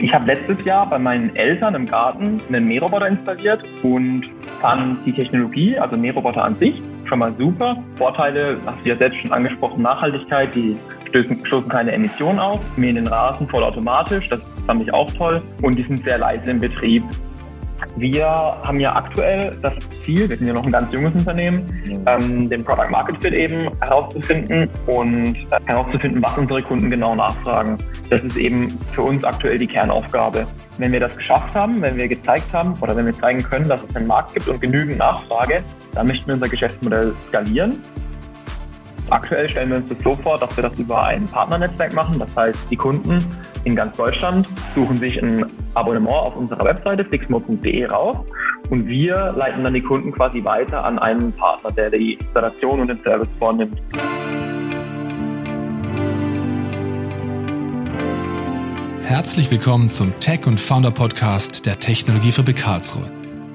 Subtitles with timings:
[0.00, 4.24] Ich habe letztes Jahr bei meinen Eltern im Garten einen Mähroboter installiert und
[4.60, 7.76] fand die Technologie, also Mähroboter an sich, schon mal super.
[7.96, 10.76] Vorteile, hast du ja selbst schon angesprochen, Nachhaltigkeit, die
[11.08, 15.76] stößen, stoßen keine Emissionen aus, mähen den Rasen vollautomatisch, das fand ich auch toll und
[15.76, 17.02] die sind sehr leise im Betrieb.
[17.96, 19.74] Wir haben ja aktuell das
[20.04, 21.64] Ziel, wir sind ja noch ein ganz junges Unternehmen,
[22.06, 27.76] ähm, den Product Market Fit eben herauszufinden und äh, herauszufinden, was unsere Kunden genau nachfragen.
[28.10, 30.46] Das ist eben für uns aktuell die Kernaufgabe.
[30.78, 33.82] Wenn wir das geschafft haben, wenn wir gezeigt haben oder wenn wir zeigen können, dass
[33.82, 37.80] es einen Markt gibt und genügend Nachfrage, dann möchten wir unser Geschäftsmodell skalieren
[39.10, 42.18] Aktuell stellen wir uns das so vor, dass wir das über ein Partnernetzwerk machen.
[42.18, 43.24] Das heißt, die Kunden
[43.68, 48.16] in ganz Deutschland suchen sich ein Abonnement auf unserer Webseite fixmo.de raus
[48.70, 52.88] und wir leiten dann die Kunden quasi weiter an einen Partner, der die Installation und
[52.88, 53.78] den Service vornimmt.
[59.02, 63.10] Herzlich willkommen zum Tech und Founder Podcast der Technologiefabrik Karlsruhe,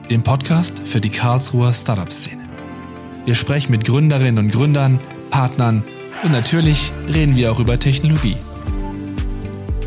[0.09, 2.41] dem Podcast für die Karlsruher Startup-Szene.
[3.25, 4.99] Wir sprechen mit Gründerinnen und Gründern,
[5.31, 5.83] Partnern
[6.23, 8.38] und natürlich reden wir auch über Technologie.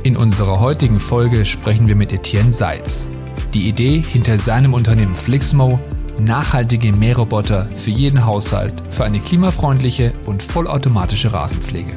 [0.07, 3.11] In unserer heutigen Folge sprechen wir mit Etienne Seitz.
[3.55, 5.81] Die Idee hinter seinem Unternehmen Flixmo,
[6.21, 11.91] nachhaltige Mähroboter für jeden Haushalt für eine klimafreundliche und vollautomatische Rasenpflege.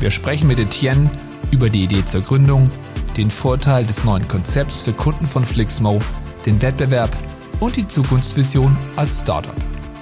[0.00, 1.10] Wir sprechen mit Etienne
[1.50, 2.70] über die Idee zur Gründung,
[3.18, 5.98] den Vorteil des neuen Konzepts für Kunden von Flixmo,
[6.46, 7.14] den Wettbewerb
[7.60, 9.54] und die Zukunftsvision als Startup.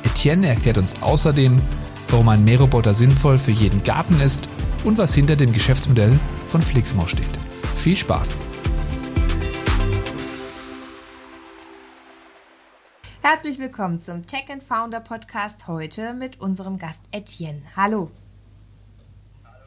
[0.05, 1.61] Etienne erklärt uns außerdem,
[2.07, 4.49] warum ein Mähroboter sinnvoll für jeden Garten ist
[4.85, 7.37] und was hinter dem Geschäftsmodell von Flixmo steht.
[7.77, 8.41] Viel Spaß!
[13.23, 17.63] Herzlich willkommen zum Tech and Founder Podcast heute mit unserem Gast Etienne.
[17.77, 18.11] Hallo.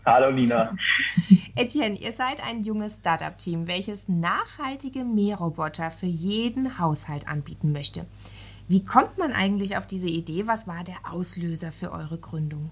[0.06, 0.76] Hallo Nina.
[1.56, 8.06] Etienne, ihr seid ein junges Startup-Team, welches nachhaltige Mähroboter für jeden Haushalt anbieten möchte.
[8.68, 10.48] Wie kommt man eigentlich auf diese Idee?
[10.48, 12.72] Was war der Auslöser für eure Gründung?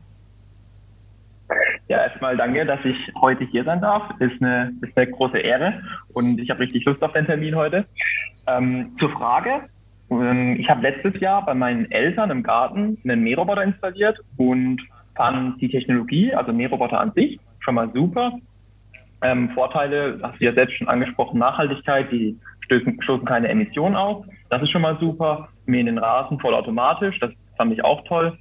[1.94, 4.02] Ja, erstmal danke, dass ich heute hier sein darf.
[4.18, 5.80] Ist eine, ist eine große Ehre
[6.16, 7.86] und ich habe richtig Lust auf den Termin heute.
[8.48, 9.70] Ähm, zur Frage.
[10.10, 14.82] Ähm, ich habe letztes Jahr bei meinen Eltern im Garten einen Mähroboter installiert und
[15.14, 18.40] fand die Technologie, also Mähroboter an sich, schon mal super.
[19.22, 24.26] Ähm, Vorteile, hast du ja selbst schon angesprochen, Nachhaltigkeit, die stößen, stoßen keine Emissionen aus.
[24.50, 25.48] Das ist schon mal super.
[25.68, 28.36] Mähen den Rasen vollautomatisch, das fand ich auch toll.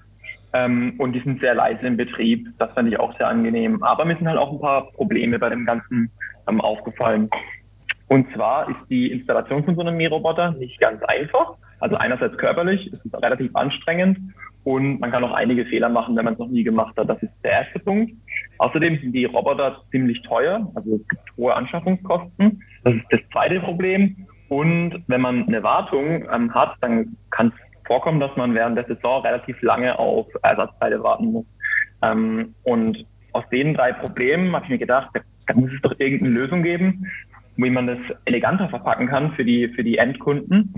[0.54, 3.82] Ähm, und die sind sehr leise im Betrieb, das fand ich auch sehr angenehm.
[3.82, 6.10] Aber mir sind halt auch ein paar Probleme bei dem Ganzen
[6.48, 7.30] ähm, aufgefallen.
[8.08, 11.54] Und zwar ist die Installation von so einem Mähroboter nicht ganz einfach.
[11.80, 14.18] Also einerseits körperlich, ist es relativ anstrengend
[14.64, 17.08] und man kann auch einige Fehler machen, wenn man es noch nie gemacht hat.
[17.08, 18.12] Das ist der erste Punkt.
[18.58, 22.62] Außerdem sind die Roboter ziemlich teuer, also es gibt hohe Anschaffungskosten.
[22.84, 24.26] Das ist das zweite Problem.
[24.48, 28.86] Und wenn man eine Wartung ähm, hat, dann kann es vorkommen, dass man während der
[28.86, 31.46] Saison relativ lange auf Ersatzteile warten muss.
[32.02, 35.10] Ähm, und aus den drei Problemen habe ich mir gedacht,
[35.46, 37.06] da muss es doch irgendeine Lösung geben,
[37.56, 40.74] wie man das eleganter verpacken kann für die, für die Endkunden.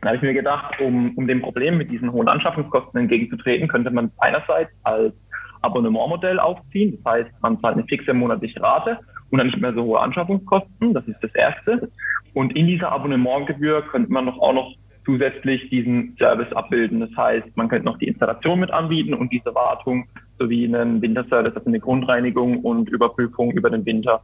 [0.00, 3.90] Dann habe ich mir gedacht, um, um dem Problem mit diesen hohen Anschaffungskosten entgegenzutreten, könnte
[3.90, 5.14] man einerseits als
[5.62, 6.98] Abonnementmodell aufziehen.
[7.02, 8.98] Das heißt, man zahlt eine fixe monatliche Rate
[9.30, 10.92] und dann nicht mehr so hohe Anschaffungskosten.
[10.92, 11.88] Das ist das Erste.
[12.34, 17.00] Und in dieser Abonnementgebühr könnte man noch auch noch zusätzlich diesen Service abbilden.
[17.00, 20.06] Das heißt, man könnte noch die Installation mit anbieten und diese Wartung
[20.38, 24.22] sowie einen Winterservice, also eine Grundreinigung und Überprüfung über den Winter.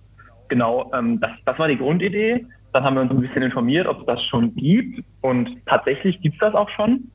[0.48, 2.46] Genau, ähm, das, das war die Grundidee.
[2.72, 5.04] Dann haben wir uns ein bisschen informiert, ob es das schon gibt.
[5.20, 7.10] Und tatsächlich gibt es das auch schon,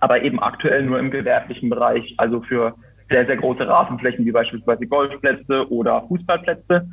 [0.00, 2.74] aber eben aktuell nur im gewerblichen Bereich, also für
[3.10, 6.88] sehr, sehr große Rasenflächen wie beispielsweise Golfplätze oder Fußballplätze.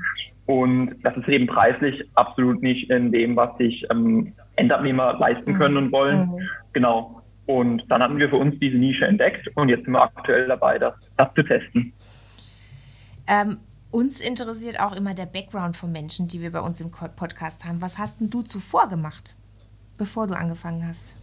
[0.45, 5.77] Und das ist eben preislich absolut nicht in dem, was sich ähm, Endabnehmer leisten können
[5.77, 6.27] und wollen.
[6.27, 6.49] Mhm.
[6.73, 7.21] Genau.
[7.45, 10.77] Und dann hatten wir für uns diese Nische entdeckt und jetzt sind wir aktuell dabei,
[10.77, 11.93] das, das zu testen.
[13.27, 13.57] Ähm,
[13.91, 17.81] uns interessiert auch immer der Background von Menschen, die wir bei uns im Podcast haben.
[17.81, 19.35] Was hast denn du zuvor gemacht,
[19.97, 21.17] bevor du angefangen hast?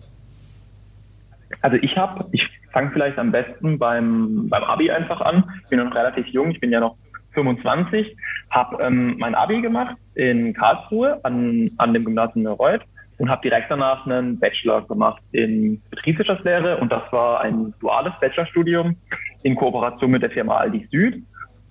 [1.60, 2.42] Also ich habe, ich
[2.72, 5.48] fange vielleicht am besten beim, beim Abi einfach an.
[5.62, 6.96] Ich bin noch relativ jung, ich bin ja noch
[7.34, 8.16] 25,
[8.50, 12.82] habe ähm, mein Abi gemacht in Karlsruhe an, an dem Gymnasium Neureuth
[13.18, 18.96] und habe direkt danach einen Bachelor gemacht in Betriebswirtschaftslehre und das war ein duales Bachelorstudium
[19.42, 21.22] in Kooperation mit der Firma Aldi Süd.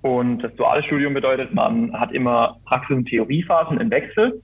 [0.01, 4.41] Und das duale Studium bedeutet, man hat immer Praxis- und Theoriephasen im Wechsel.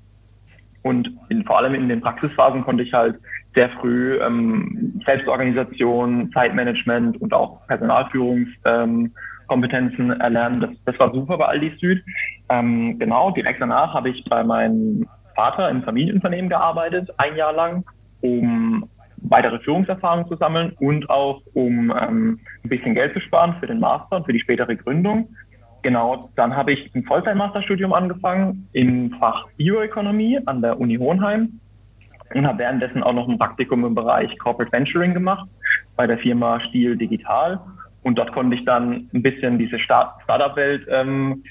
[0.83, 3.19] Und in, vor allem in den Praxisphasen konnte ich halt
[3.53, 9.13] sehr früh ähm, Selbstorganisation, Zeitmanagement und auch Personalführungs ähm,
[9.49, 10.61] erlernen.
[10.61, 12.03] Das, das war super bei Aldi Süd.
[12.49, 17.83] Ähm, genau, direkt danach habe ich bei meinen Vater im Familienunternehmen gearbeitet, ein Jahr lang,
[18.21, 23.67] um weitere Führungserfahrung zu sammeln und auch um ähm, ein bisschen Geld zu sparen für
[23.67, 25.29] den Master und für die spätere Gründung.
[25.83, 31.59] Genau, dann habe ich ein Vollzeit-Masterstudium angefangen im Fach Bioökonomie an der Uni Hohenheim
[32.33, 35.49] und habe währenddessen auch noch ein Praktikum im Bereich Corporate Venturing gemacht
[35.95, 37.59] bei der Firma Stiel Digital
[38.03, 41.43] und dort konnte ich dann ein bisschen diese Startup-Welt ähm,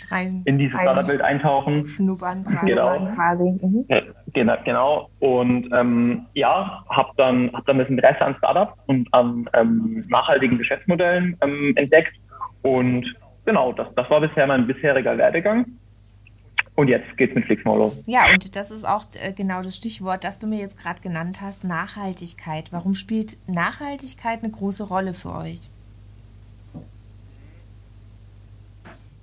[0.44, 1.86] in diese Startup-Welt eintauchen.
[1.86, 2.98] Schnuppern genau.
[2.98, 3.86] Mhm.
[4.32, 5.10] Genau, genau.
[5.20, 10.58] Und ähm, ja, habe dann, hab dann das Interesse an Startups und an ähm, nachhaltigen
[10.58, 12.14] Geschäftsmodellen ähm, entdeckt.
[12.62, 13.06] Und
[13.44, 15.66] genau, das, das war bisher mein bisheriger Werdegang.
[16.74, 18.02] Und jetzt geht's mit Flixmore los.
[18.06, 21.40] Ja, und das ist auch äh, genau das Stichwort, das du mir jetzt gerade genannt
[21.42, 22.72] hast, Nachhaltigkeit.
[22.72, 25.68] Warum spielt Nachhaltigkeit eine große Rolle für euch?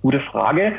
[0.02, 0.72] Gute Frage.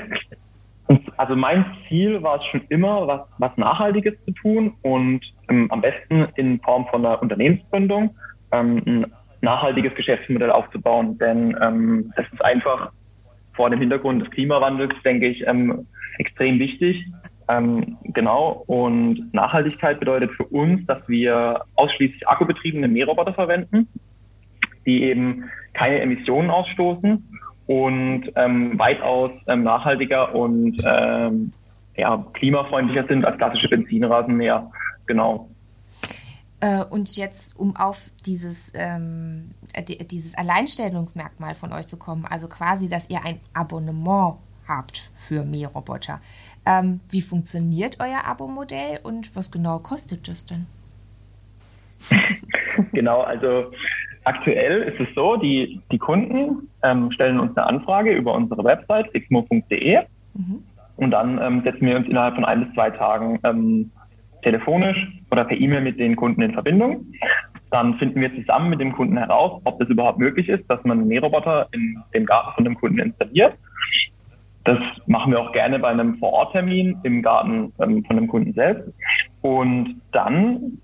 [1.17, 5.81] Also mein Ziel war es schon immer, was, was Nachhaltiges zu tun und ähm, am
[5.81, 8.15] besten in Form von einer Unternehmensgründung
[8.51, 9.05] ähm, ein
[9.41, 11.17] nachhaltiges Geschäftsmodell aufzubauen.
[11.19, 12.91] Denn ähm, das ist einfach
[13.53, 15.85] vor dem Hintergrund des Klimawandels, denke ich, ähm,
[16.17, 17.05] extrem wichtig.
[17.49, 18.63] Ähm, genau.
[18.65, 23.87] Und Nachhaltigkeit bedeutet für uns, dass wir ausschließlich akkubetriebene Mähroboter verwenden,
[24.85, 25.43] die eben
[25.73, 27.27] keine Emissionen ausstoßen
[27.69, 31.53] und ähm, weitaus ähm, nachhaltiger und ähm,
[31.95, 34.71] ja, klimafreundlicher sind als klassische Benzinrasenmäher.
[35.05, 35.47] Genau.
[36.61, 39.51] Äh, und jetzt, um auf dieses, ähm,
[40.09, 44.37] dieses Alleinstellungsmerkmal von euch zu kommen, also quasi, dass ihr ein Abonnement
[44.67, 46.21] habt für Mähroboter.
[46.65, 50.65] Ähm, wie funktioniert euer Abo-Modell und was genau kostet das denn?
[52.93, 53.71] genau, also
[54.29, 59.11] Aktuell ist es so, die, die Kunden ähm, stellen uns eine Anfrage über unsere Website
[59.11, 60.01] xmo.de
[60.35, 60.63] mhm.
[60.97, 63.89] und dann ähm, setzen wir uns innerhalb von ein bis zwei Tagen ähm,
[64.43, 64.99] telefonisch
[65.31, 67.07] oder per E-Mail mit den Kunden in Verbindung.
[67.71, 70.99] Dann finden wir zusammen mit dem Kunden heraus, ob es überhaupt möglich ist, dass man
[70.99, 73.55] einen Mähroboter in dem Garten von dem Kunden installiert.
[74.63, 74.77] Das
[75.07, 78.93] machen wir auch gerne bei einem Vororttermin im Garten ähm, von dem Kunden selbst.
[79.41, 80.77] Und dann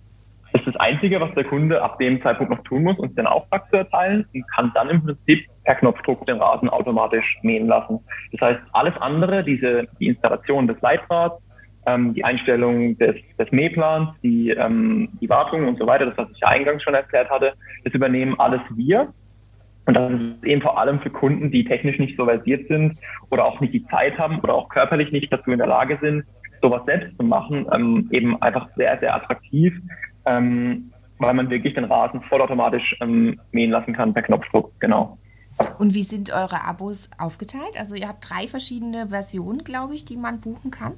[0.55, 3.69] ist das Einzige, was der Kunde ab dem Zeitpunkt noch tun muss, uns den Auftrag
[3.69, 7.99] zu erteilen und kann dann im Prinzip per Knopfdruck den Rasen automatisch mähen lassen.
[8.31, 11.41] Das heißt, alles andere, diese, die Installation des Leitrads,
[11.85, 16.29] ähm, die Einstellung des, des Mähplans, die, ähm, die Wartung und so weiter, das, was
[16.31, 17.53] ich ja eingangs schon erklärt hatte,
[17.83, 19.13] das übernehmen alles wir.
[19.87, 22.97] Und das ist eben vor allem für Kunden, die technisch nicht so versiert sind
[23.29, 26.23] oder auch nicht die Zeit haben oder auch körperlich nicht dazu in der Lage sind,
[26.61, 29.73] sowas selbst zu machen, ähm, eben einfach sehr, sehr attraktiv,
[30.25, 35.17] ähm, weil man wirklich den Rasen vollautomatisch ähm, mähen lassen kann per Knopfdruck, genau.
[35.79, 37.79] Und wie sind eure Abos aufgeteilt?
[37.79, 40.93] Also ihr habt drei verschiedene Versionen, glaube ich, die man buchen kann.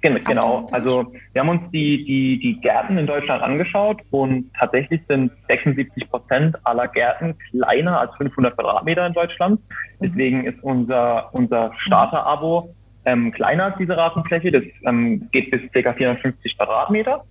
[0.00, 5.30] Genau, also wir haben uns die, die, die Gärten in Deutschland angeschaut und tatsächlich sind
[5.48, 9.60] 76 Prozent aller Gärten kleiner als 500 Quadratmeter in Deutschland.
[9.60, 10.06] Mhm.
[10.06, 12.74] Deswegen ist unser, unser Starter-Abo
[13.04, 14.50] ähm, kleiner als diese Rasenfläche.
[14.50, 15.92] Das ähm, geht bis ca.
[15.92, 17.24] 450 Quadratmeter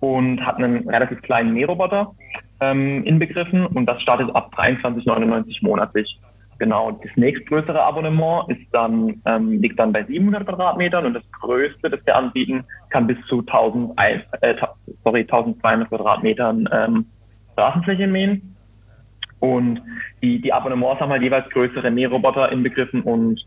[0.00, 2.12] und hat einen relativ kleinen Mähroboter
[2.60, 6.18] ähm, inbegriffen und das startet ab 23,99 monatlich.
[6.58, 11.88] Genau, das nächstgrößere Abonnement ist dann, ähm, liegt dann bei 700 Quadratmetern und das größte,
[11.88, 14.54] das wir anbieten, kann bis zu 1000, äh,
[15.02, 17.06] sorry, 1200 Quadratmetern ähm,
[17.54, 18.54] Straßenfläche mähen.
[19.38, 19.80] Und
[20.22, 23.42] die, die Abonnements haben halt jeweils größere Mähroboter inbegriffen und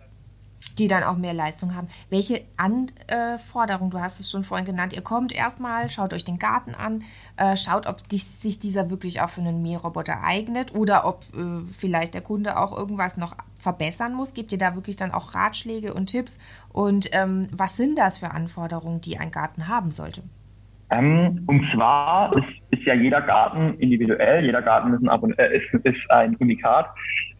[0.77, 1.88] die dann auch mehr Leistung haben.
[2.10, 6.75] Welche Anforderungen, du hast es schon vorhin genannt, ihr kommt erstmal, schaut euch den Garten
[6.75, 7.03] an,
[7.38, 12.13] äh, schaut, ob sich dieser wirklich auch für einen Mähroboter eignet oder ob äh, vielleicht
[12.13, 14.34] der Kunde auch irgendwas noch verbessern muss.
[14.34, 16.39] Gebt ihr da wirklich dann auch Ratschläge und Tipps?
[16.72, 20.24] Und ähm, was sind das für Anforderungen, die ein Garten haben sollte?
[20.93, 26.12] Ähm, und zwar ist, ist, ja jeder Garten individuell, jeder Garten ist ein, äh, ist
[26.12, 26.88] ein Unikat.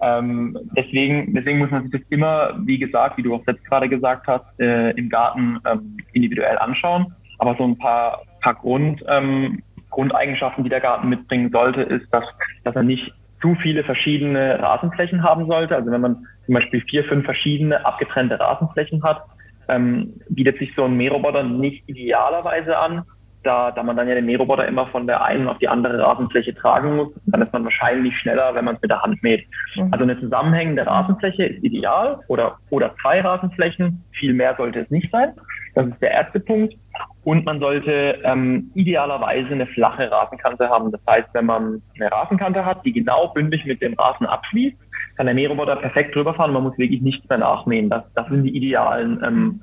[0.02, 3.90] Ähm, deswegen, deswegen muss man sich das immer, wie gesagt, wie du auch selbst gerade
[3.90, 7.14] gesagt hast, äh, im Garten ähm, individuell anschauen.
[7.40, 12.26] Aber so ein paar, paar Grund, ähm, Grundeigenschaften, die der Garten mitbringen sollte, ist, dass,
[12.64, 15.76] dass er nicht zu viele verschiedene Rasenflächen haben sollte.
[15.76, 19.24] Also wenn man zum Beispiel vier, fünf verschiedene abgetrennte Rasenflächen hat,
[19.68, 23.04] ähm, bietet sich so ein Mähroboter nicht idealerweise an
[23.44, 26.56] da, da man dann ja den Mähroboter immer von der einen auf die andere Rasenfläche
[26.56, 29.46] tragen muss, dann ist man wahrscheinlich schneller, wenn man es mit der Hand mäht.
[29.76, 29.90] Mhm.
[29.92, 34.04] Also eine zusammenhängende Rasenfläche ist ideal oder, oder zwei Rasenflächen.
[34.12, 35.34] Viel mehr sollte es nicht sein.
[35.76, 36.76] Das ist der erste Punkt.
[37.24, 40.92] Und man sollte ähm, idealerweise eine flache Rasenkante haben.
[40.92, 44.78] Das heißt, wenn man eine Rasenkante hat, die genau bündig mit dem Rasen abschließt,
[45.18, 46.54] kann der Mähroboter perfekt drüber fahren.
[46.54, 47.90] Man muss wirklich nichts mehr nachmähen.
[47.90, 49.62] Das, das sind die idealen, ähm,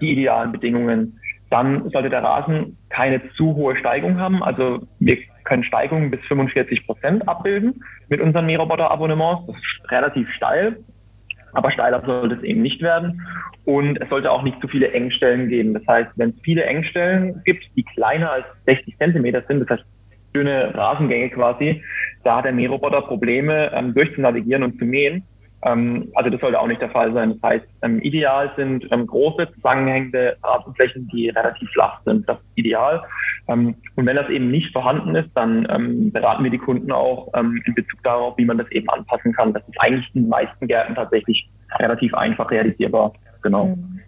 [0.00, 1.20] die idealen Bedingungen.
[1.54, 4.42] Dann sollte der Rasen keine zu hohe Steigung haben.
[4.42, 9.46] Also wir können Steigungen bis 45 Prozent abbilden mit unseren Mähroboter-Abonnements.
[9.46, 10.78] Das ist relativ steil,
[11.52, 13.24] aber steiler sollte es eben nicht werden.
[13.64, 15.74] Und es sollte auch nicht zu viele Engstellen geben.
[15.74, 19.84] Das heißt, wenn es viele Engstellen gibt, die kleiner als 60 Zentimeter sind, das heißt
[20.34, 21.84] dünne Rasengänge quasi,
[22.24, 25.22] da hat der Mähroboter Probleme ähm, durchzunavigieren und zu mähen.
[25.64, 27.38] Ähm, also das sollte auch nicht der Fall sein.
[27.40, 32.28] Das heißt, ähm, ideal sind ähm, große zusammenhängende Rasenflächen, die relativ flach sind.
[32.28, 33.02] Das ist ideal.
[33.46, 38.02] Und wenn das eben nicht vorhanden ist, dann beraten wir die Kunden auch in Bezug
[38.02, 39.52] darauf, wie man das eben anpassen kann.
[39.52, 41.46] Das ist eigentlich in den meisten Gärten tatsächlich
[41.78, 43.12] relativ einfach realisierbar.
[43.42, 43.76] Genau.
[43.76, 44.00] Mhm.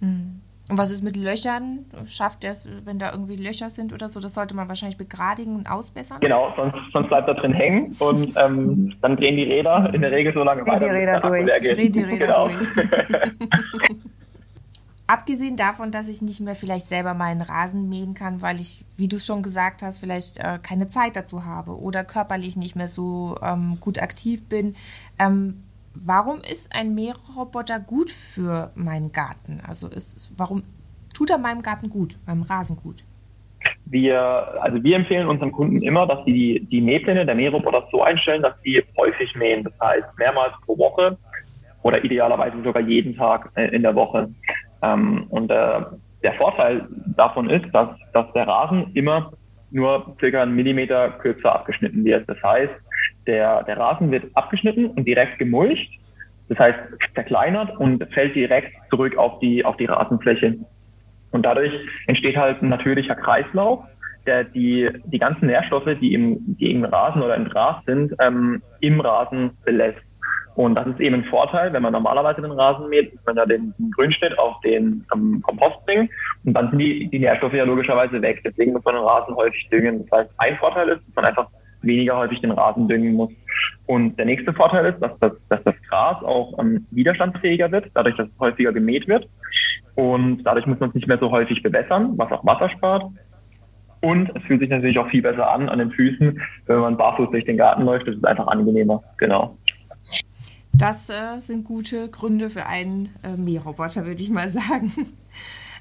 [0.00, 0.41] Mhm.
[0.72, 1.84] Und was ist mit Löchern?
[2.06, 4.20] Schafft er es, wenn da irgendwie Löcher sind oder so?
[4.20, 6.16] Das sollte man wahrscheinlich begradigen und ausbessern.
[6.20, 10.10] Genau, sonst, sonst bleibt er drin hängen und ähm, dann drehen die Räder in der
[10.10, 10.88] Regel so lange weiter.
[10.88, 11.74] Die Räder durch.
[11.74, 12.48] Drehen die Räder genau.
[12.48, 12.70] durch.
[15.06, 19.08] Abgesehen davon, dass ich nicht mehr vielleicht selber meinen Rasen mähen kann, weil ich, wie
[19.08, 22.88] du es schon gesagt hast, vielleicht äh, keine Zeit dazu habe oder körperlich nicht mehr
[22.88, 24.74] so ähm, gut aktiv bin.
[25.18, 25.64] Ähm,
[25.94, 29.60] warum ist ein Mähroboter gut für meinen Garten?
[29.66, 30.62] Also ist, warum
[31.14, 33.04] tut er meinem Garten gut, meinem Rasen gut?
[33.84, 34.20] Wir,
[34.60, 38.42] also wir empfehlen unseren Kunden immer, dass sie die, die Mähpläne der Mähroboter so einstellen,
[38.42, 39.64] dass sie häufig mähen.
[39.64, 41.16] Das heißt mehrmals pro Woche
[41.82, 44.30] oder idealerweise sogar jeden Tag äh, in der Woche.
[44.82, 45.80] Ähm, und äh,
[46.22, 49.32] der Vorteil davon ist, dass, dass der Rasen immer
[49.70, 52.28] nur circa einen Millimeter kürzer abgeschnitten wird.
[52.28, 52.72] Das heißt,
[53.26, 55.90] der, der Rasen wird abgeschnitten und direkt gemulcht.
[56.48, 56.78] Das heißt,
[57.14, 60.56] verkleinert und fällt direkt zurück auf die, auf die Rasenfläche.
[61.30, 61.72] Und dadurch
[62.06, 63.84] entsteht halt ein natürlicher Kreislauf,
[64.26, 68.62] der die, die ganzen Nährstoffe, die im, die im Rasen oder im Gras sind, ähm,
[68.80, 70.02] im Rasen belässt.
[70.54, 73.46] Und das ist eben ein Vorteil, wenn man normalerweise den Rasen mäht, muss man ja
[73.46, 76.10] den, Grünschnitt auf den ähm, Kompost bringen
[76.44, 78.42] und dann sind die, die Nährstoffe ja logischerweise weg.
[78.44, 80.06] Deswegen muss man den Rasen häufig düngen.
[80.06, 81.48] Das heißt, ein Vorteil ist, dass man einfach
[81.82, 83.30] weniger häufig den Rasen düngen muss.
[83.86, 88.16] Und der nächste Vorteil ist, dass das, dass das Gras auch ähm, widerstandsfähiger wird, dadurch,
[88.16, 89.28] dass es häufiger gemäht wird.
[89.94, 93.04] Und dadurch muss man es nicht mehr so häufig bewässern, was auch Wasser spart.
[94.00, 97.30] Und es fühlt sich natürlich auch viel besser an an den Füßen, wenn man barfuß
[97.30, 98.08] durch den Garten läuft.
[98.08, 99.02] Das ist einfach angenehmer.
[99.18, 99.56] Genau.
[100.72, 104.90] Das äh, sind gute Gründe für einen äh, Mähroboter, würde ich mal sagen.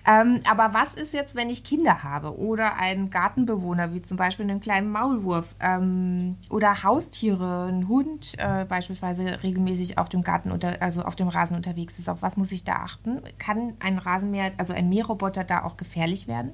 [0.08, 4.50] Ähm, aber was ist jetzt, wenn ich Kinder habe oder einen Gartenbewohner, wie zum Beispiel
[4.50, 10.81] einen kleinen Maulwurf ähm, oder Haustiere, ein Hund äh, beispielsweise regelmäßig auf dem Garten unter,
[10.81, 12.10] also auf dem Rasen unterwegs ist?
[12.10, 13.22] Auf was muss ich da achten?
[13.38, 16.51] Kann ein Rasenmäher, also ein Mähroboter da auch gefährlich werden?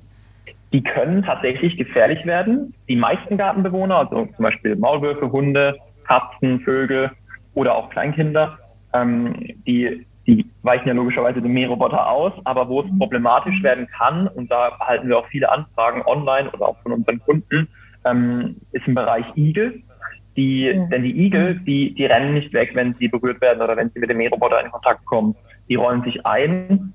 [0.74, 2.74] Die können tatsächlich gefährlich werden.
[2.90, 7.12] Die meisten Gartenbewohner, also zum Beispiel Maulwürfe, Hunde, Katzen, Vögel
[7.54, 8.58] oder auch Kleinkinder,
[8.94, 9.36] ähm,
[9.66, 14.52] die die weichen ja logischerweise dem Mähroboter aus, aber wo es problematisch werden kann, und
[14.52, 17.70] da erhalten wir auch viele Anfragen online oder auch von unseren Kunden,
[18.06, 19.82] ähm, ist im Bereich Igel.
[20.36, 20.90] Die, mhm.
[20.90, 24.00] Denn die Igel, die, die rennen nicht weg, wenn sie berührt werden oder wenn sie
[24.00, 25.36] mit dem Mähroboter in Kontakt kommen.
[25.70, 26.94] Die rollen sich ein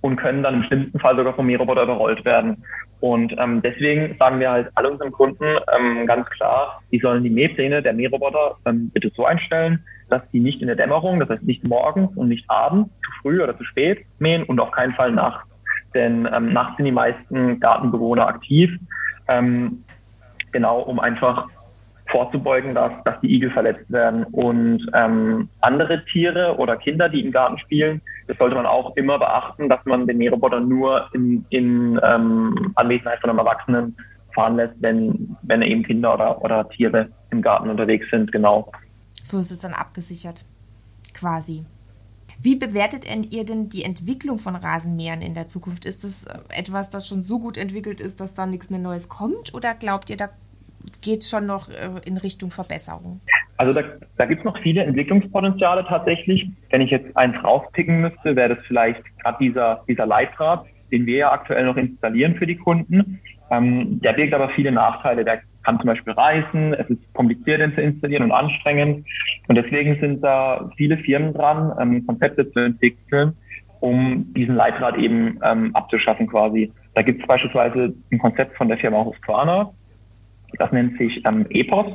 [0.00, 2.64] und können dann im schlimmsten Fall sogar vom Mähroboter überrollt werden.
[3.00, 5.44] Und ähm, deswegen sagen wir halt alle unseren Kunden
[5.76, 10.40] ähm, ganz klar, die sollen die Mähpläne der Mähroboter ähm, bitte so einstellen, dass die
[10.40, 13.64] nicht in der Dämmerung, das heißt nicht morgens und nicht abends, zu früh oder zu
[13.64, 15.48] spät mähen und auf keinen Fall nachts.
[15.94, 18.70] Denn ähm, nachts sind die meisten Gartenbewohner aktiv,
[19.28, 19.84] ähm,
[20.52, 21.46] genau um einfach
[22.10, 24.24] vorzubeugen, dass, dass die Igel verletzt werden.
[24.24, 29.18] Und ähm, andere Tiere oder Kinder, die im Garten spielen, das sollte man auch immer
[29.18, 33.96] beachten, dass man den Mähroboter nur in, in ähm, Anwesenheit von einem Erwachsenen
[34.34, 38.70] fahren lässt, wenn, wenn eben Kinder oder, oder Tiere im Garten unterwegs sind, genau.
[39.24, 40.44] So ist es dann abgesichert,
[41.14, 41.64] quasi.
[42.42, 45.84] Wie bewertet ihr denn die Entwicklung von Rasenmähern in der Zukunft?
[45.84, 49.10] Ist das äh, etwas, das schon so gut entwickelt ist, dass da nichts mehr Neues
[49.10, 49.52] kommt?
[49.52, 50.30] Oder glaubt ihr, da
[51.02, 53.20] geht es schon noch äh, in Richtung Verbesserung?
[53.58, 53.86] Also da,
[54.16, 56.48] da gibt es noch viele Entwicklungspotenziale tatsächlich.
[56.70, 61.16] Wenn ich jetzt eins rauspicken müsste, wäre das vielleicht gerade dieser, dieser Leitrad, den wir
[61.18, 63.20] ja aktuell noch installieren für die Kunden.
[63.50, 65.26] Ähm, der birgt aber viele Nachteile.
[65.26, 69.06] Der kann zum Beispiel reißen, es ist kompliziert, den zu installieren und anstrengend.
[69.48, 73.36] Und deswegen sind da viele Firmen dran, ähm, Konzepte zu entwickeln,
[73.80, 76.72] um diesen Leitrad eben ähm, abzuschaffen quasi.
[76.94, 79.70] Da gibt es beispielsweise ein Konzept von der Firma Husqvarna,
[80.58, 81.86] das nennt sich ähm, EPOS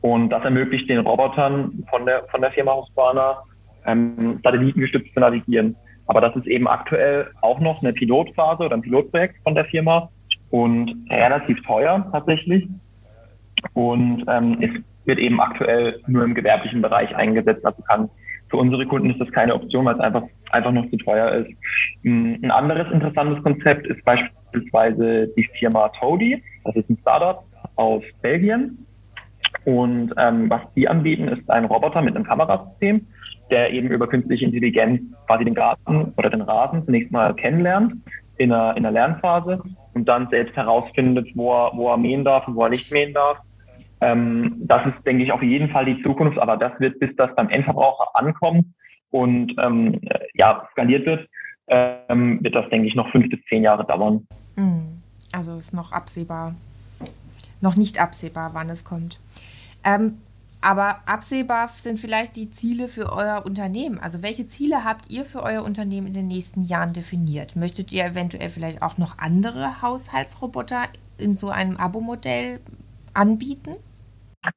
[0.00, 3.38] und das ermöglicht den Robotern von der, von der Firma Husqvarna
[3.86, 5.76] ähm, satellitengestützt zu navigieren.
[6.06, 10.10] Aber das ist eben aktuell auch noch eine Pilotphase oder ein Pilotprojekt von der Firma
[10.50, 12.68] und relativ teuer tatsächlich.
[13.74, 14.70] Und ähm, es
[15.06, 17.64] wird eben aktuell nur im gewerblichen Bereich eingesetzt.
[17.64, 18.08] Also kann
[18.52, 21.50] für unsere Kunden ist das keine Option, weil es einfach, einfach noch zu teuer ist.
[22.04, 26.42] Ein anderes interessantes Konzept ist beispielsweise die Firma Toady.
[26.64, 27.44] Das ist ein Startup
[27.76, 28.86] aus Belgien.
[29.64, 33.06] Und ähm, was die anbieten, ist ein Roboter mit einem Kamerasystem,
[33.50, 37.94] der eben über künstliche Intelligenz quasi den Garten oder den Rasen zunächst mal kennenlernt
[38.36, 39.62] in einer, in einer Lernphase
[39.94, 43.14] und dann selbst herausfindet, wo er, wo er mähen darf und wo er nicht mähen
[43.14, 43.38] darf.
[44.02, 47.32] Ähm, das ist, denke ich, auf jeden Fall die Zukunft, aber das wird, bis das
[47.36, 48.66] beim Endverbraucher ankommt
[49.10, 50.00] und ähm,
[50.34, 51.28] ja, skaliert wird,
[51.68, 54.26] ähm, wird das, denke ich, noch fünf bis zehn Jahre dauern.
[54.56, 55.02] Hm.
[55.32, 56.56] Also ist noch absehbar,
[57.60, 59.20] noch nicht absehbar, wann es kommt.
[59.84, 60.18] Ähm,
[60.60, 64.00] aber absehbar sind vielleicht die Ziele für euer Unternehmen.
[64.00, 67.54] Also welche Ziele habt ihr für euer Unternehmen in den nächsten Jahren definiert?
[67.54, 70.84] Möchtet ihr eventuell vielleicht auch noch andere Haushaltsroboter
[71.18, 72.60] in so einem Abo-Modell
[73.14, 73.76] anbieten?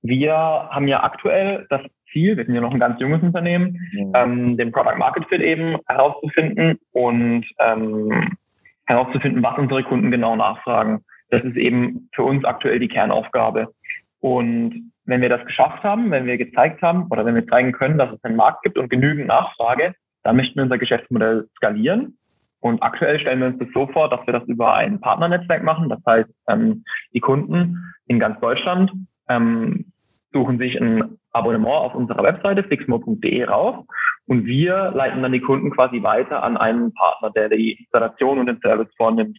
[0.02, 4.12] Wir haben ja aktuell das Ziel, wir sind ja noch ein ganz junges Unternehmen, mhm.
[4.16, 8.38] ähm, den Product Market Fit eben herauszufinden und ähm,
[8.86, 11.04] herauszufinden, was unsere Kunden genau nachfragen.
[11.30, 13.74] Das ist eben für uns aktuell die Kernaufgabe.
[14.20, 17.98] Und wenn wir das geschafft haben, wenn wir gezeigt haben oder wenn wir zeigen können,
[17.98, 22.18] dass es einen Markt gibt und genügend Nachfrage, dann möchten wir unser Geschäftsmodell skalieren.
[22.60, 25.90] Und aktuell stellen wir uns das so vor, dass wir das über ein Partnernetzwerk machen.
[25.90, 28.92] Das heißt, ähm, die Kunden in ganz Deutschland
[29.30, 29.92] ähm,
[30.32, 33.86] suchen sich ein Abonnement auf unserer Webseite fixmo.de raus
[34.28, 38.48] und wir leiten dann die Kunden quasi weiter an einen Partner, der die Installation und
[38.48, 39.38] den Service vornimmt.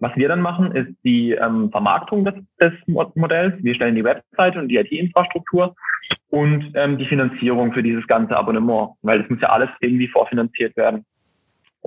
[0.00, 3.54] Was wir dann machen, ist die ähm, Vermarktung des, des Modells.
[3.62, 5.74] Wir stellen die Webseite und die IT-Infrastruktur
[6.30, 10.76] und ähm, die Finanzierung für dieses ganze Abonnement, weil das muss ja alles irgendwie vorfinanziert
[10.76, 11.04] werden.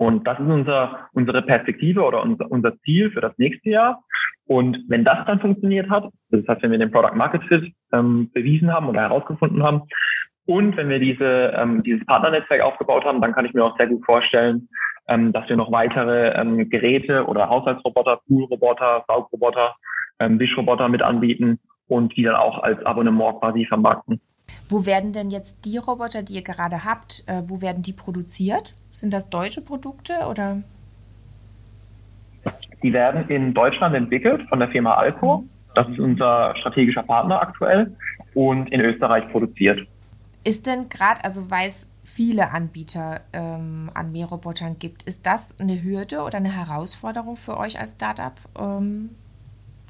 [0.01, 4.03] Und das ist unser, unsere Perspektive oder unser, unser Ziel für das nächste Jahr.
[4.48, 8.31] Und wenn das dann funktioniert hat, das heißt, wenn wir den Product Market Fit ähm,
[8.34, 9.84] bewiesen haben oder herausgefunden haben,
[10.48, 13.86] und wenn wir diese, ähm, dieses Partnernetzwerk aufgebaut haben, dann kann ich mir auch sehr
[13.86, 14.70] gut vorstellen,
[15.08, 19.75] ähm, dass wir noch weitere ähm, Geräte oder Haushaltsroboter, Poolroboter, Saugroboter,
[20.18, 24.20] ähm, Wischroboter mit anbieten und die dann auch als Abonnement quasi vermarkten.
[24.72, 28.74] Wo werden denn jetzt die Roboter, die ihr gerade habt, äh, wo werden die produziert?
[28.94, 30.64] Sind das deutsche Produkte oder?
[32.81, 35.44] Die werden in Deutschland entwickelt von der Firma Alco.
[35.75, 37.92] Das ist unser strategischer Partner aktuell
[38.34, 39.86] und in Österreich produziert.
[40.46, 45.84] Ist denn gerade, also weil es viele Anbieter ähm, an Mährobotern gibt, ist das eine
[45.84, 49.10] Hürde oder eine Herausforderung für euch als Startup, ähm,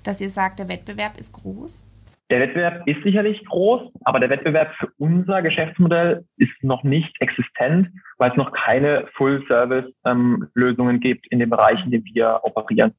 [0.02, 1.86] dass ihr sagt, der Wettbewerb ist groß?
[2.32, 7.90] Der Wettbewerb ist sicherlich groß, aber der Wettbewerb für unser Geschäftsmodell ist noch nicht existent,
[8.20, 12.94] weil es noch keine Full-Service-Lösungen gibt in den Bereichen, in denen wir operieren.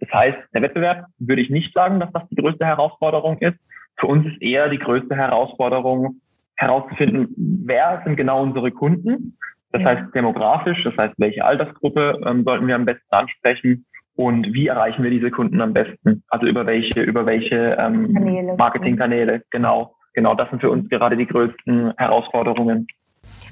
[0.00, 3.56] Das heißt, der Wettbewerb würde ich nicht sagen, dass das die größte Herausforderung ist.
[3.98, 6.20] Für uns ist eher die größte Herausforderung,
[6.56, 7.28] herauszufinden,
[7.64, 9.38] wer sind genau unsere Kunden.
[9.70, 13.86] Das heißt demografisch, das heißt, welche Altersgruppe ähm, sollten wir am besten ansprechen
[14.22, 16.22] und wie erreichen wir diese Kunden am besten?
[16.28, 19.96] Also über welche, über welche ähm, Marketingkanäle, genau.
[20.14, 22.86] Genau, das sind für uns gerade die größten Herausforderungen.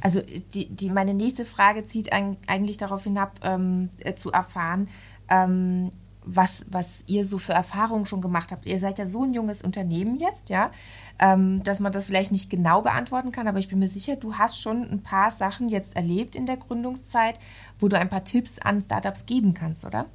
[0.00, 0.20] Also
[0.54, 4.86] die, die, meine nächste Frage zieht ein, eigentlich darauf hinab, ähm, äh, zu erfahren,
[5.28, 5.90] ähm,
[6.24, 8.64] was, was ihr so für Erfahrungen schon gemacht habt.
[8.64, 10.70] Ihr seid ja so ein junges Unternehmen jetzt, ja,
[11.18, 14.34] ähm, dass man das vielleicht nicht genau beantworten kann, aber ich bin mir sicher, du
[14.34, 17.40] hast schon ein paar Sachen jetzt erlebt in der Gründungszeit,
[17.80, 20.06] wo du ein paar Tipps an Startups geben kannst, oder?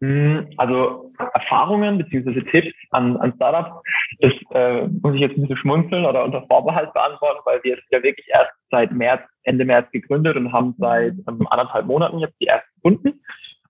[0.00, 2.42] Hm, also Erfahrungen bzw.
[2.42, 3.82] Tipps an, an Startups,
[4.20, 7.86] das äh, muss ich jetzt ein bisschen schmunzeln oder unter Vorbehalt beantworten, weil wir sind
[7.90, 12.40] ja wirklich erst seit März, Ende März gegründet und haben seit ähm, anderthalb Monaten jetzt
[12.40, 13.20] die ersten Kunden.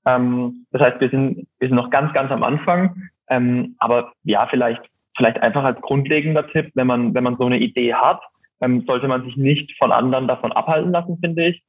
[0.04, 3.08] Ähm, das heißt, wir sind, wir sind noch ganz, ganz am Anfang.
[3.28, 4.82] Ähm, aber ja, vielleicht,
[5.16, 8.20] vielleicht einfach als grundlegender Tipp, wenn man, wenn man so eine Idee hat,
[8.60, 11.62] ähm, sollte man sich nicht von anderen davon abhalten lassen, finde ich.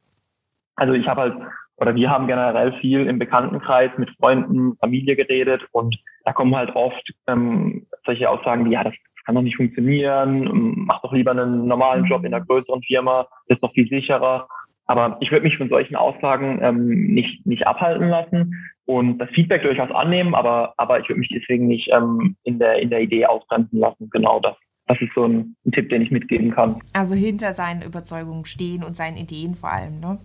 [0.76, 1.36] Also ich habe halt,
[1.80, 6.76] oder wir haben generell viel im Bekanntenkreis mit Freunden, Familie geredet und da kommen halt
[6.76, 8.94] oft ähm, solche Aussagen wie, ja, das
[9.26, 13.64] kann doch nicht funktionieren, mach doch lieber einen normalen Job in einer größeren Firma, ist
[13.64, 14.48] doch viel sicherer.
[14.88, 19.62] Aber ich würde mich von solchen Aussagen ähm, nicht, nicht abhalten lassen und das Feedback
[19.62, 23.28] durchaus annehmen, aber, aber ich würde mich deswegen nicht ähm, in, der, in der Idee
[23.28, 24.10] ausbremsen lassen.
[24.10, 24.56] Genau das.
[24.88, 26.82] Das ist so ein, ein Tipp, den ich mitgeben kann.
[26.94, 30.18] Also hinter seinen Überzeugungen stehen und seinen Ideen vor allem, ne?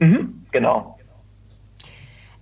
[0.00, 0.98] Mhm, genau.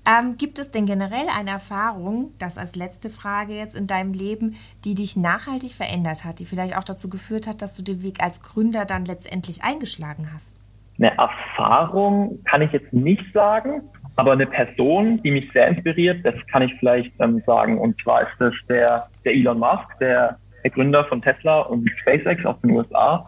[0.09, 4.57] Ähm, gibt es denn generell eine Erfahrung, das als letzte Frage jetzt in deinem Leben,
[4.87, 8.23] die dich nachhaltig verändert hat, die vielleicht auch dazu geführt hat, dass du den Weg
[8.23, 10.57] als Gründer dann letztendlich eingeschlagen hast?
[10.99, 13.83] Eine Erfahrung kann ich jetzt nicht sagen,
[14.17, 17.79] aber eine Person, die mich sehr inspiriert, das kann ich vielleicht ähm, sagen.
[17.79, 22.45] Und zwar ist das der, der Elon Musk, der, der Gründer von Tesla und SpaceX
[22.47, 23.25] aus den USA.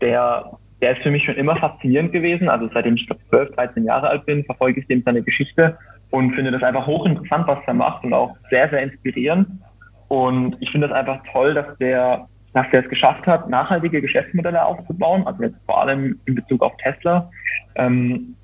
[0.00, 2.48] Der, der ist für mich schon immer faszinierend gewesen.
[2.48, 5.76] Also seitdem ich 12, 13 Jahre alt bin, verfolge ich dem seine Geschichte.
[6.10, 9.48] und finde das einfach hochinteressant, was er macht und auch sehr, sehr inspirierend.
[10.08, 14.64] Und ich finde es einfach toll, dass der, dass der es geschafft hat, nachhaltige Geschäftsmodelle
[14.64, 17.30] aufzubauen, also jetzt vor allem in Bezug auf Tesla,
[17.76, 18.34] ähm,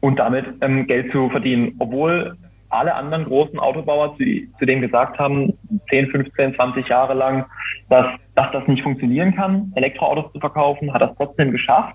[0.00, 2.36] und damit ähm, Geld zu verdienen, obwohl
[2.72, 4.24] alle anderen großen Autobauer zu,
[4.58, 5.52] zu dem gesagt haben,
[5.90, 7.46] 10, 15, 20 Jahre lang,
[7.88, 11.94] dass, dass das nicht funktionieren kann, Elektroautos zu verkaufen, hat das trotzdem geschafft.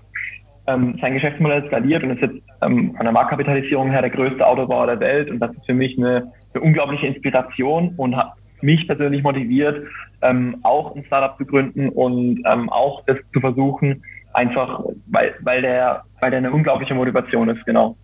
[0.66, 4.86] Ähm, sein Geschäftsmodell skaliert und ist jetzt ähm, von der Marktkapitalisierung her der größte Autobauer
[4.86, 5.30] der Welt.
[5.30, 9.86] Und das ist für mich eine, eine unglaubliche Inspiration und hat mich persönlich motiviert,
[10.22, 15.62] ähm, auch ein Startup zu gründen und ähm, auch das zu versuchen, einfach weil, weil,
[15.62, 17.96] der, weil der eine unglaubliche Motivation ist, genau.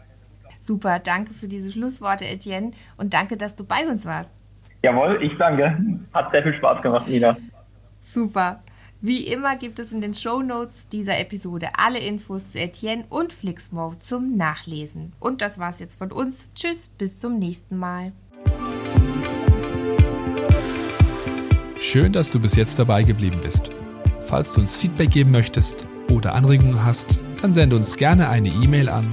[0.65, 4.31] Super, danke für diese Schlussworte, Etienne, und danke, dass du bei uns warst.
[4.83, 5.79] Jawohl, ich danke.
[6.15, 7.37] Hat sehr viel Spaß gemacht, Nina.
[8.01, 8.63] Super.
[9.03, 13.35] Wie immer gibt es in den Show Notes dieser Episode alle Infos zu Etienne und
[13.35, 15.13] Flixmo zum Nachlesen.
[15.21, 16.51] Und das war's jetzt von uns.
[16.55, 18.13] Tschüss, bis zum nächsten Mal.
[21.77, 23.71] Schön, dass du bis jetzt dabei geblieben bist.
[24.23, 28.89] Falls du uns Feedback geben möchtest oder Anregungen hast, dann sende uns gerne eine E-Mail
[28.89, 29.13] an